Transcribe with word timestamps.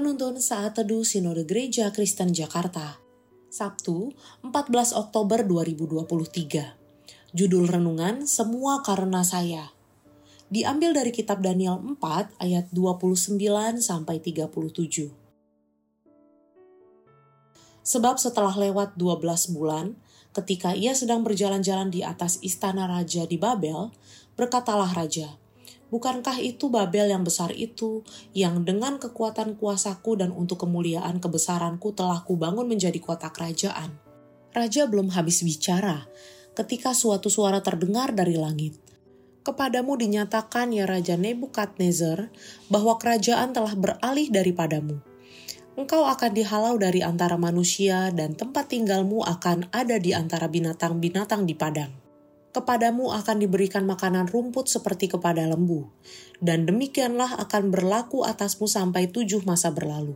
Penuntun 0.00 0.40
Saat 0.40 0.80
Teduh 0.80 1.04
Sinode 1.04 1.44
Gereja 1.44 1.92
Kristen 1.92 2.32
Jakarta. 2.32 2.96
Sabtu 3.52 4.16
14 4.40 4.96
Oktober 4.96 5.44
2023 5.44 7.36
Judul 7.36 7.68
Renungan 7.68 8.24
Semua 8.24 8.80
Karena 8.80 9.20
Saya. 9.20 9.68
Diambil 10.48 10.96
dari 10.96 11.12
kitab 11.12 11.44
Daniel 11.44 11.76
4 12.00 12.00
ayat 12.40 12.72
29 12.72 13.36
sampai 13.84 14.24
37 14.24 15.12
Sebab 17.84 18.16
setelah 18.16 18.56
lewat 18.56 18.96
12 18.96 19.52
bulan, 19.52 20.00
ketika 20.32 20.72
ia 20.72 20.96
sedang 20.96 21.20
berjalan-jalan 21.20 21.92
di 21.92 22.00
atas 22.00 22.40
istana 22.40 22.88
raja 22.88 23.28
di 23.28 23.36
Babel, 23.36 23.92
berkatalah 24.32 24.96
raja, 24.96 25.36
Bukankah 25.90 26.38
itu 26.38 26.70
Babel 26.70 27.10
yang 27.10 27.26
besar 27.26 27.50
itu, 27.50 28.06
yang 28.30 28.62
dengan 28.62 29.02
kekuatan 29.02 29.58
kuasaku 29.58 30.22
dan 30.22 30.30
untuk 30.30 30.62
kemuliaan 30.62 31.18
kebesaranku 31.18 31.90
telah 31.98 32.22
kubangun 32.22 32.70
menjadi 32.70 32.96
kota 33.02 33.34
kerajaan? 33.34 33.98
Raja 34.54 34.86
belum 34.86 35.10
habis 35.10 35.42
bicara, 35.42 36.06
ketika 36.54 36.94
suatu 36.94 37.26
suara 37.26 37.58
terdengar 37.58 38.14
dari 38.14 38.38
langit. 38.38 38.78
Kepadamu 39.42 39.98
dinyatakan 39.98 40.70
ya 40.70 40.86
Raja 40.86 41.18
Nebukadnezar, 41.18 42.30
bahwa 42.70 42.94
kerajaan 42.94 43.50
telah 43.50 43.74
beralih 43.74 44.30
daripadamu. 44.30 45.02
Engkau 45.74 46.06
akan 46.06 46.30
dihalau 46.38 46.78
dari 46.78 47.02
antara 47.02 47.34
manusia 47.34 48.14
dan 48.14 48.38
tempat 48.38 48.70
tinggalmu 48.70 49.26
akan 49.26 49.66
ada 49.74 49.98
di 49.98 50.14
antara 50.14 50.46
binatang-binatang 50.46 51.48
di 51.50 51.54
padang 51.58 51.99
kepadamu 52.50 53.14
akan 53.14 53.36
diberikan 53.42 53.86
makanan 53.86 54.30
rumput 54.30 54.66
seperti 54.70 55.10
kepada 55.10 55.46
lembu, 55.46 55.90
dan 56.42 56.66
demikianlah 56.66 57.38
akan 57.38 57.70
berlaku 57.70 58.26
atasmu 58.26 58.66
sampai 58.66 59.10
tujuh 59.10 59.42
masa 59.46 59.70
berlalu. 59.70 60.14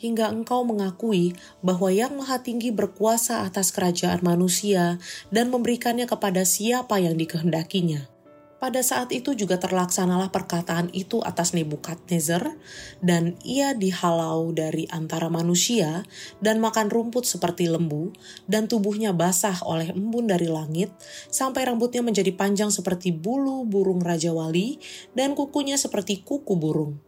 Hingga 0.00 0.32
engkau 0.32 0.64
mengakui 0.64 1.36
bahwa 1.60 1.92
Yang 1.92 2.16
Maha 2.16 2.40
Tinggi 2.40 2.72
berkuasa 2.72 3.44
atas 3.44 3.68
kerajaan 3.68 4.24
manusia 4.24 4.96
dan 5.28 5.52
memberikannya 5.52 6.08
kepada 6.08 6.48
siapa 6.48 6.96
yang 6.96 7.20
dikehendakinya 7.20 8.19
pada 8.60 8.84
saat 8.84 9.08
itu 9.16 9.32
juga 9.32 9.56
terlaksanalah 9.56 10.28
perkataan 10.28 10.92
itu 10.92 11.24
atas 11.24 11.56
Nebukadnezar, 11.56 12.60
dan 13.00 13.40
ia 13.40 13.72
dihalau 13.72 14.52
dari 14.52 14.84
antara 14.92 15.32
manusia 15.32 16.04
dan 16.44 16.60
makan 16.60 16.92
rumput 16.92 17.24
seperti 17.24 17.72
lembu, 17.72 18.12
dan 18.44 18.68
tubuhnya 18.68 19.16
basah 19.16 19.56
oleh 19.64 19.96
embun 19.96 20.28
dari 20.28 20.46
langit, 20.46 20.92
sampai 21.32 21.64
rambutnya 21.72 22.04
menjadi 22.04 22.36
panjang 22.36 22.68
seperti 22.68 23.16
bulu 23.16 23.64
burung 23.64 24.04
Raja 24.04 24.36
Wali, 24.36 24.76
dan 25.16 25.32
kukunya 25.32 25.80
seperti 25.80 26.20
kuku 26.20 26.52
burung. 26.60 27.00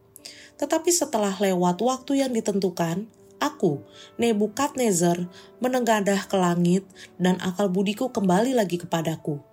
Tetapi 0.57 0.89
setelah 0.89 1.37
lewat 1.37 1.77
waktu 1.85 2.25
yang 2.25 2.33
ditentukan, 2.33 3.05
aku, 3.37 3.85
Nebukadnezar, 4.17 5.29
menenggadah 5.61 6.25
ke 6.25 6.33
langit, 6.33 6.81
dan 7.21 7.37
akal 7.45 7.69
budiku 7.69 8.09
kembali 8.09 8.57
lagi 8.57 8.81
kepadaku 8.81 9.52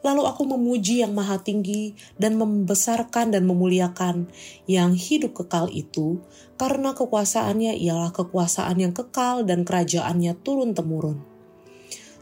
Lalu 0.00 0.22
aku 0.24 0.48
memuji 0.48 1.04
yang 1.04 1.12
maha 1.12 1.36
tinggi 1.44 1.92
dan 2.16 2.40
membesarkan 2.40 3.36
dan 3.36 3.44
memuliakan 3.44 4.32
yang 4.64 4.96
hidup 4.96 5.36
kekal 5.44 5.68
itu, 5.68 6.24
karena 6.56 6.96
kekuasaannya 6.96 7.76
ialah 7.76 8.08
kekuasaan 8.08 8.80
yang 8.80 8.96
kekal 8.96 9.44
dan 9.44 9.68
kerajaannya 9.68 10.40
turun-temurun. 10.40 11.20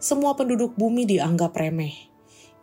Semua 0.03 0.35
penduduk 0.35 0.75
bumi 0.75 1.07
dianggap 1.07 1.55
remeh. 1.55 1.95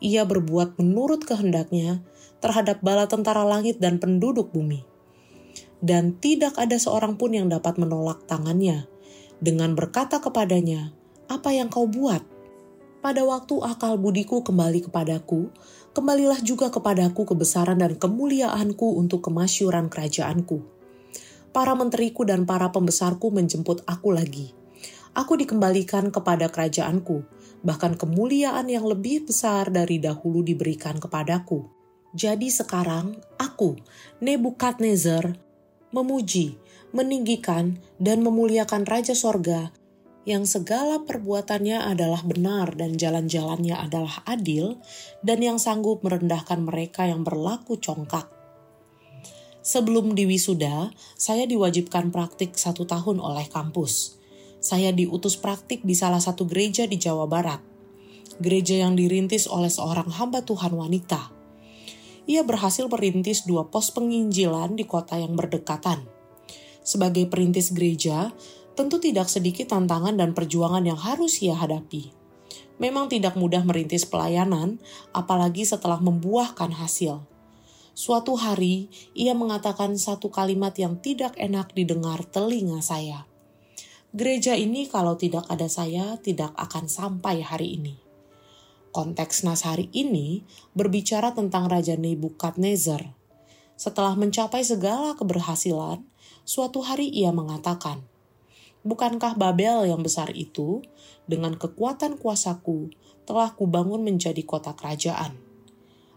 Ia 0.04 0.28
berbuat 0.28 0.76
menurut 0.84 1.24
kehendaknya 1.24 2.04
terhadap 2.44 2.84
bala 2.84 3.08
tentara 3.08 3.48
langit 3.48 3.80
dan 3.80 4.04
penduduk 4.04 4.52
bumi. 4.52 4.84
Dan 5.80 6.20
tidak 6.20 6.60
ada 6.60 6.76
seorang 6.76 7.16
pun 7.16 7.32
yang 7.32 7.48
dapat 7.48 7.80
menolak 7.80 8.28
tangannya 8.28 8.88
dengan 9.40 9.80
berkata 9.80 10.20
kepadanya, 10.20 10.92
"Apa 11.32 11.56
yang 11.56 11.72
kau 11.72 11.88
buat?" 11.88 12.35
Pada 13.06 13.22
waktu 13.22 13.62
akal 13.62 14.02
budiku 14.02 14.42
kembali 14.42 14.90
kepadaku, 14.90 15.54
kembalilah 15.94 16.42
juga 16.42 16.74
kepadaku 16.74 17.22
kebesaran 17.30 17.78
dan 17.78 18.02
kemuliaanku 18.02 18.98
untuk 18.98 19.30
kemasyuran 19.30 19.94
kerajaanku. 19.94 20.66
Para 21.54 21.78
menteriku 21.78 22.26
dan 22.26 22.50
para 22.50 22.74
pembesarku 22.74 23.30
menjemput 23.30 23.86
aku 23.86 24.10
lagi. 24.10 24.58
Aku 25.14 25.38
dikembalikan 25.38 26.10
kepada 26.10 26.50
kerajaanku, 26.50 27.22
bahkan 27.62 27.94
kemuliaan 27.94 28.66
yang 28.74 28.90
lebih 28.90 29.30
besar 29.30 29.70
dari 29.70 30.02
dahulu 30.02 30.42
diberikan 30.42 30.98
kepadaku. 30.98 31.62
Jadi 32.18 32.50
sekarang 32.50 33.22
aku, 33.38 33.78
Nebukadnezar, 34.18 35.38
memuji, 35.94 36.58
meninggikan, 36.90 37.78
dan 38.02 38.26
memuliakan 38.26 38.82
Raja 38.82 39.14
Sorga 39.14 39.85
yang 40.26 40.50
segala 40.50 41.06
perbuatannya 41.06 41.86
adalah 41.86 42.26
benar 42.26 42.74
dan 42.74 42.98
jalan-jalannya 42.98 43.78
adalah 43.78 44.26
adil, 44.26 44.82
dan 45.22 45.40
yang 45.46 45.62
sanggup 45.62 46.02
merendahkan 46.02 46.66
mereka 46.66 47.06
yang 47.06 47.22
berlaku 47.22 47.78
congkak. 47.78 48.26
Sebelum 49.66 50.18
diwisuda, 50.18 50.94
saya 51.18 51.46
diwajibkan 51.46 52.10
praktik 52.10 52.58
satu 52.58 52.86
tahun 52.90 53.22
oleh 53.22 53.50
kampus. 53.50 54.18
Saya 54.62 54.90
diutus 54.90 55.38
praktik 55.38 55.86
di 55.86 55.94
salah 55.94 56.22
satu 56.22 56.46
gereja 56.50 56.90
di 56.90 56.98
Jawa 56.98 57.30
Barat. 57.30 57.62
Gereja 58.42 58.82
yang 58.82 58.98
dirintis 58.98 59.46
oleh 59.46 59.70
seorang 59.70 60.10
hamba 60.10 60.42
Tuhan 60.42 60.74
wanita. 60.74 61.34
Ia 62.26 62.42
berhasil 62.42 62.90
merintis 62.90 63.46
dua 63.46 63.70
pos 63.70 63.94
penginjilan 63.94 64.74
di 64.74 64.90
kota 64.90 65.22
yang 65.22 65.38
berdekatan. 65.38 66.02
Sebagai 66.86 67.26
perintis 67.30 67.74
gereja, 67.74 68.34
tentu 68.76 69.00
tidak 69.00 69.32
sedikit 69.32 69.72
tantangan 69.72 70.20
dan 70.20 70.36
perjuangan 70.36 70.84
yang 70.84 71.00
harus 71.00 71.40
ia 71.40 71.56
hadapi. 71.56 72.12
Memang 72.76 73.08
tidak 73.08 73.40
mudah 73.40 73.64
merintis 73.64 74.04
pelayanan, 74.04 74.84
apalagi 75.16 75.64
setelah 75.64 76.04
membuahkan 76.04 76.76
hasil. 76.76 77.24
Suatu 77.96 78.36
hari, 78.36 78.92
ia 79.16 79.32
mengatakan 79.32 79.96
satu 79.96 80.28
kalimat 80.28 80.76
yang 80.76 81.00
tidak 81.00 81.40
enak 81.40 81.72
didengar 81.72 82.28
telinga 82.28 82.84
saya. 82.84 83.24
Gereja 84.12 84.60
ini 84.60 84.92
kalau 84.92 85.16
tidak 85.16 85.48
ada 85.48 85.72
saya 85.72 86.20
tidak 86.20 86.52
akan 86.60 86.92
sampai 86.92 87.40
hari 87.40 87.80
ini. 87.80 87.96
Konteks 88.92 89.44
nas 89.44 89.68
hari 89.68 89.92
ini 89.92 90.44
berbicara 90.72 91.36
tentang 91.36 91.68
Raja 91.68 92.00
Nebukadnezar. 92.00 93.12
Setelah 93.76 94.16
mencapai 94.16 94.64
segala 94.64 95.20
keberhasilan, 95.20 96.04
suatu 96.48 96.80
hari 96.80 97.12
ia 97.12 97.36
mengatakan, 97.36 98.08
Bukankah 98.86 99.34
Babel 99.34 99.90
yang 99.90 100.06
besar 100.06 100.30
itu, 100.38 100.86
dengan 101.26 101.58
kekuatan 101.58 102.22
kuasaku, 102.22 102.94
telah 103.26 103.50
kubangun 103.58 104.06
menjadi 104.06 104.46
kota 104.46 104.78
kerajaan? 104.78 105.42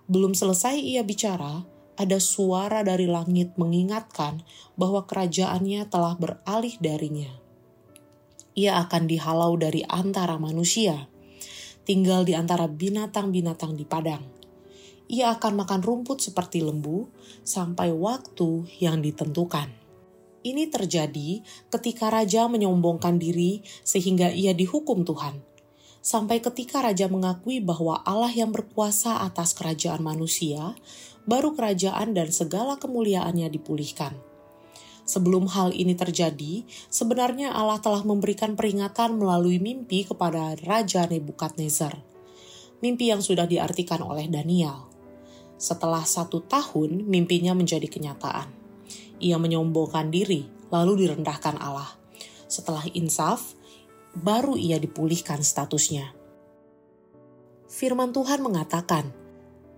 Belum 0.05 0.37
selesai 0.37 0.77
ia 0.77 1.01
bicara, 1.01 1.65
ada 1.97 2.21
suara 2.21 2.85
dari 2.85 3.09
langit 3.09 3.57
mengingatkan 3.57 4.45
bahwa 4.77 5.09
kerajaannya 5.09 5.89
telah 5.89 6.15
beralih 6.21 6.77
darinya. 6.79 7.33
Ia 8.53 8.85
akan 8.85 9.09
dihalau 9.09 9.57
dari 9.57 9.81
antara 9.89 10.37
manusia, 10.37 11.09
tinggal 11.89 12.29
di 12.29 12.37
antara 12.37 12.69
binatang-binatang 12.69 13.81
di 13.81 13.89
padang. 13.89 14.21
Ia 15.09 15.41
akan 15.41 15.65
makan 15.65 15.81
rumput 15.81 16.21
seperti 16.21 16.61
lembu 16.61 17.09
sampai 17.41 17.89
waktu 17.97 18.69
yang 18.77 19.01
ditentukan. 19.01 19.88
Ini 20.47 20.71
terjadi 20.71 21.43
ketika 21.67 22.15
raja 22.15 22.47
menyombongkan 22.47 23.19
diri 23.19 23.67
sehingga 23.83 24.31
ia 24.31 24.55
dihukum 24.55 25.03
Tuhan. 25.03 25.43
Sampai 25.99 26.39
ketika 26.39 26.79
raja 26.79 27.11
mengakui 27.11 27.59
bahwa 27.59 27.99
Allah 28.07 28.31
yang 28.31 28.55
berkuasa 28.55 29.19
atas 29.27 29.51
kerajaan 29.59 29.99
manusia, 29.99 30.79
baru 31.27 31.59
kerajaan 31.59 32.15
dan 32.15 32.31
segala 32.31 32.79
kemuliaannya 32.79 33.51
dipulihkan. 33.51 34.15
Sebelum 35.03 35.51
hal 35.51 35.75
ini 35.75 35.99
terjadi, 35.99 36.63
sebenarnya 36.87 37.51
Allah 37.51 37.83
telah 37.83 38.07
memberikan 38.07 38.55
peringatan 38.55 39.19
melalui 39.19 39.59
mimpi 39.59 40.07
kepada 40.07 40.55
Raja 40.63 41.09
Nebukadnezar. 41.11 41.99
Mimpi 42.79 43.11
yang 43.11 43.19
sudah 43.19 43.51
diartikan 43.51 44.07
oleh 44.07 44.31
Daniel. 44.31 44.87
Setelah 45.59 46.07
satu 46.07 46.47
tahun, 46.47 47.11
mimpinya 47.11 47.51
menjadi 47.59 47.91
kenyataan 47.91 48.68
ia 49.19 49.39
menyombongkan 49.39 50.11
diri, 50.11 50.47
lalu 50.71 51.07
direndahkan 51.07 51.59
Allah. 51.59 51.95
Setelah 52.49 52.87
insaf, 52.97 53.55
baru 54.17 54.57
ia 54.57 54.81
dipulihkan 54.81 55.45
statusnya. 55.45 56.17
Firman 57.69 58.17
Tuhan 58.17 58.41
mengatakan, 58.41 59.13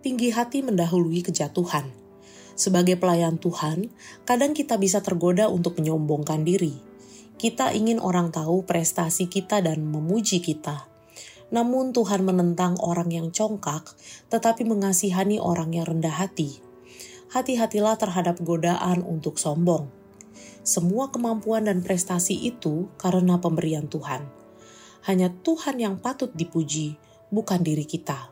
tinggi 0.01 0.31
hati 0.31 0.63
mendahului 0.63 1.27
kejatuhan. 1.27 1.91
Sebagai 2.55 2.95
pelayan 3.01 3.41
Tuhan, 3.41 3.91
kadang 4.29 4.55
kita 4.55 4.79
bisa 4.79 5.03
tergoda 5.03 5.51
untuk 5.51 5.81
menyombongkan 5.81 6.47
diri. 6.47 6.79
Kita 7.41 7.73
ingin 7.73 7.99
orang 7.99 8.31
tahu 8.31 8.69
prestasi 8.69 9.27
kita 9.27 9.65
dan 9.65 9.81
memuji 9.89 10.45
kita. 10.45 10.87
Namun 11.51 11.91
Tuhan 11.91 12.23
menentang 12.23 12.79
orang 12.79 13.11
yang 13.11 13.33
congkak, 13.35 13.97
tetapi 14.31 14.63
mengasihani 14.69 15.43
orang 15.43 15.75
yang 15.75 15.89
rendah 15.89 16.15
hati 16.15 16.70
hati-hatilah 17.31 17.95
terhadap 17.95 18.43
godaan 18.43 19.07
untuk 19.07 19.39
sombong. 19.39 19.87
Semua 20.67 21.09
kemampuan 21.09 21.71
dan 21.71 21.81
prestasi 21.81 22.37
itu 22.37 22.91
karena 22.99 23.39
pemberian 23.39 23.87
Tuhan. 23.87 24.27
Hanya 25.07 25.33
Tuhan 25.33 25.81
yang 25.81 25.97
patut 25.97 26.29
dipuji, 26.37 27.01
bukan 27.33 27.65
diri 27.65 27.89
kita. 27.89 28.29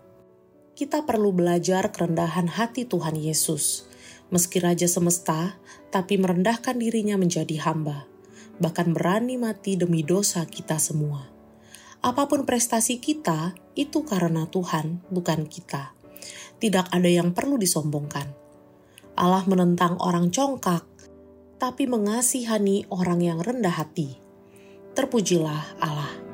Kita 0.76 1.02
perlu 1.02 1.32
belajar 1.32 1.90
kerendahan 1.90 2.46
hati 2.50 2.84
Tuhan 2.84 3.16
Yesus. 3.16 3.88
Meski 4.28 4.60
Raja 4.60 4.84
Semesta, 4.84 5.56
tapi 5.88 6.20
merendahkan 6.20 6.76
dirinya 6.76 7.16
menjadi 7.16 7.64
hamba, 7.64 8.04
bahkan 8.60 8.92
berani 8.92 9.40
mati 9.40 9.80
demi 9.80 10.04
dosa 10.04 10.44
kita 10.44 10.76
semua. 10.76 11.32
Apa 12.04 12.28
pun 12.28 12.44
prestasi 12.44 13.00
kita, 13.00 13.56
itu 13.72 14.04
karena 14.04 14.44
Tuhan, 14.46 15.00
bukan 15.08 15.48
kita. 15.48 15.96
Tidak 16.60 16.92
ada 16.92 17.08
yang 17.08 17.32
perlu 17.32 17.56
disombongkan. 17.56 18.47
Allah 19.18 19.42
menentang 19.50 19.98
orang 19.98 20.30
congkak, 20.30 20.86
tapi 21.58 21.90
mengasihani 21.90 22.86
orang 22.94 23.18
yang 23.18 23.42
rendah 23.42 23.74
hati. 23.74 24.14
Terpujilah 24.94 25.82
Allah. 25.82 26.27